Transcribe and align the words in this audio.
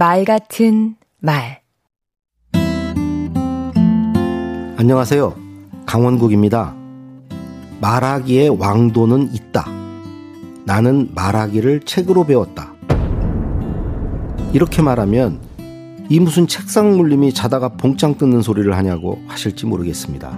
말 0.00 0.24
같은 0.24 0.96
말 1.18 1.60
안녕하세요. 4.78 5.34
강원국입니다. 5.84 6.74
말하기에 7.82 8.48
왕도는 8.48 9.34
있다. 9.34 9.66
나는 10.64 11.10
말하기를 11.14 11.80
책으로 11.80 12.24
배웠다. 12.24 12.72
이렇게 14.54 14.80
말하면 14.80 15.38
이 16.08 16.18
무슨 16.18 16.46
책상 16.46 16.96
물림이 16.96 17.34
자다가 17.34 17.68
봉창 17.68 18.16
뜯는 18.16 18.40
소리를 18.40 18.74
하냐고 18.74 19.18
하실지 19.26 19.66
모르겠습니다. 19.66 20.30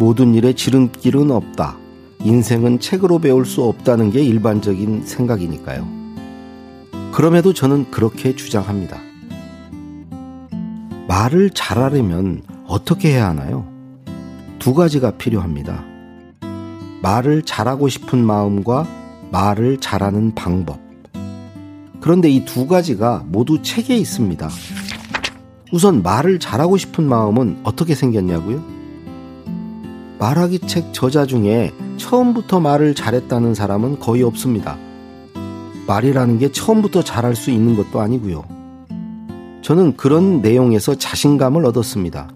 모든 0.00 0.34
일에 0.34 0.54
지름길은 0.54 1.30
없다. 1.30 1.76
인생은 2.24 2.80
책으로 2.80 3.20
배울 3.20 3.46
수 3.46 3.62
없다는 3.62 4.10
게 4.10 4.24
일반적인 4.24 5.04
생각이니까요. 5.06 6.03
그럼에도 7.14 7.52
저는 7.54 7.92
그렇게 7.92 8.34
주장합니다. 8.34 8.98
말을 11.06 11.50
잘하려면 11.50 12.42
어떻게 12.66 13.12
해야 13.12 13.28
하나요? 13.28 13.68
두 14.58 14.74
가지가 14.74 15.12
필요합니다. 15.12 15.84
말을 17.02 17.42
잘하고 17.42 17.88
싶은 17.88 18.18
마음과 18.18 18.88
말을 19.30 19.78
잘하는 19.78 20.34
방법. 20.34 20.80
그런데 22.00 22.28
이 22.28 22.44
두 22.44 22.66
가지가 22.66 23.22
모두 23.28 23.62
책에 23.62 23.96
있습니다. 23.96 24.50
우선 25.72 26.02
말을 26.02 26.40
잘하고 26.40 26.76
싶은 26.76 27.04
마음은 27.04 27.60
어떻게 27.62 27.94
생겼냐고요? 27.94 28.60
말하기 30.18 30.60
책 30.66 30.92
저자 30.92 31.26
중에 31.26 31.72
처음부터 31.96 32.58
말을 32.58 32.96
잘했다는 32.96 33.54
사람은 33.54 34.00
거의 34.00 34.24
없습니다. 34.24 34.76
말이라는 35.86 36.38
게 36.38 36.50
처음부터 36.50 37.02
잘할 37.02 37.36
수 37.36 37.50
있는 37.50 37.76
것도 37.76 38.00
아니고요. 38.00 38.44
저는 39.62 39.96
그런 39.96 40.42
내용에서 40.42 40.94
자신감을 40.94 41.64
얻었습니다. 41.66 42.28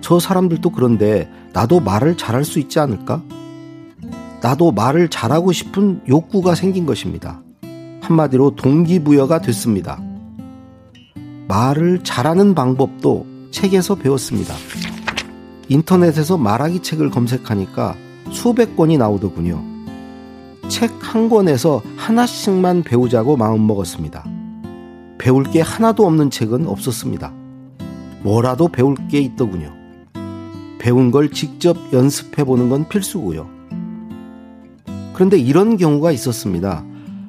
저 0.00 0.20
사람들도 0.20 0.70
그런데 0.70 1.30
나도 1.52 1.80
말을 1.80 2.16
잘할 2.16 2.44
수 2.44 2.58
있지 2.58 2.78
않을까? 2.78 3.22
나도 4.40 4.72
말을 4.72 5.08
잘하고 5.08 5.52
싶은 5.52 6.02
욕구가 6.08 6.54
생긴 6.54 6.84
것입니다. 6.84 7.40
한마디로 8.02 8.56
동기부여가 8.56 9.40
됐습니다. 9.40 10.00
말을 11.48 12.04
잘하는 12.04 12.54
방법도 12.54 13.26
책에서 13.50 13.94
배웠습니다. 13.94 14.54
인터넷에서 15.68 16.36
말하기 16.36 16.82
책을 16.82 17.10
검색하니까 17.10 17.96
수백 18.30 18.76
권이 18.76 18.98
나오더군요. 18.98 19.73
책 20.68 21.04
한 21.14 21.28
권에서 21.28 21.80
하나씩만 21.96 22.82
배우자고 22.82 23.36
마음먹었습니다. 23.36 24.24
배울 25.16 25.44
게 25.44 25.60
하나도 25.60 26.04
없는 26.04 26.28
책은 26.28 26.66
없었습니다. 26.66 27.32
뭐라도 28.24 28.66
배울 28.66 28.96
게 29.08 29.20
있더군요. 29.20 29.72
배운 30.80 31.12
걸 31.12 31.30
직접 31.30 31.76
연습해 31.92 32.42
보는 32.42 32.68
건 32.68 32.88
필수고요. 32.88 33.48
그런데 35.12 35.38
이런 35.38 35.76
경우가 35.76 36.10
있었습니다. 36.10 36.84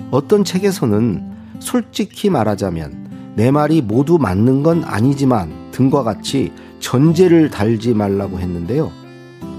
어떤 0.10 0.44
책에서는 0.44 1.60
솔직히 1.60 2.32
말하자면 2.32 3.34
내 3.36 3.52
말이 3.52 3.84
모두 3.84 4.18
맞는 4.18 4.64
건 4.64 4.84
아니지만 4.84 5.70
등과 5.70 6.02
같이 6.02 6.52
전제를 6.80 7.52
달지 7.52 7.94
말라고 7.94 8.40
했는데요. 8.40 8.92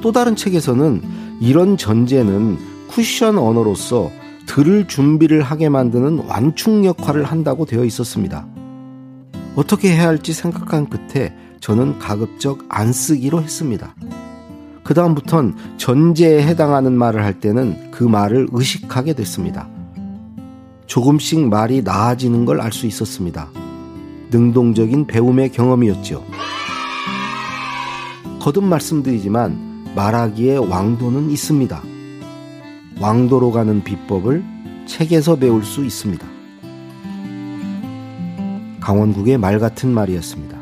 또 0.01 0.11
다른 0.11 0.35
책에서는 0.35 1.01
이런 1.41 1.77
전제는 1.77 2.76
쿠션 2.97 3.37
언어로서 3.37 4.11
들을 4.47 4.89
준비를 4.89 5.43
하게 5.43 5.69
만드는 5.69 6.25
완충 6.27 6.87
역할을 6.87 7.25
한다고 7.25 7.67
되어 7.67 7.85
있었습니다. 7.85 8.47
어떻게 9.55 9.93
해야 9.93 10.09
할지 10.09 10.33
생각한 10.33 10.89
끝에 10.89 11.37
저는 11.61 11.99
가급적 11.99 12.65
안 12.71 12.95
쓰기로 12.95 13.43
했습니다. 13.43 13.95
그다음부턴 14.83 15.57
전제에 15.77 16.43
해당하는 16.43 16.95
말을 16.95 17.23
할 17.23 17.39
때는 17.39 17.91
그 17.91 18.03
말을 18.03 18.49
의식하게 18.51 19.13
됐습니다. 19.13 19.69
조금씩 20.87 21.51
말이 21.51 21.83
나아지는 21.83 22.47
걸 22.47 22.63
알 22.63 22.73
수 22.73 22.87
있었습니다. 22.87 23.51
능동적인 24.31 25.07
배움의 25.07 25.53
경험이었죠. 25.53 26.25
거듭 28.41 28.65
말씀드리지만 28.65 29.93
말하기에 29.95 30.57
왕도는 30.57 31.31
있습니다. 31.31 31.96
왕도로 32.99 33.53
가는 33.53 33.85
비법을 33.85 34.43
책에서 34.87 35.37
배울 35.37 35.65
수 35.65 35.85
있습니다. 35.85 36.27
강원국의 38.81 39.37
말 39.37 39.59
같은 39.59 39.91
말이었습니다. 39.91 40.57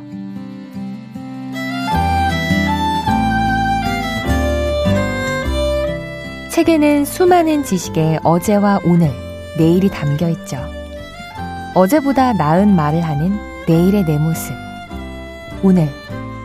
책에는 6.51 7.05
수많은 7.05 7.65
지식의 7.65 8.21
어제와 8.23 8.81
오늘, 8.85 9.11
내일이 9.59 9.89
담겨 9.89 10.29
있죠. 10.31 10.57
어제보다 11.75 12.33
나은 12.33 12.75
말을 12.75 13.03
하는 13.03 13.37
내일의 13.69 14.05
내 14.05 14.19
모습. 14.19 14.53
오늘 15.63 15.89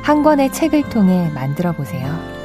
한 0.01 0.23
권의 0.23 0.51
책을 0.51 0.89
통해 0.89 1.31
만들어 1.33 1.71
보세요. 1.71 2.38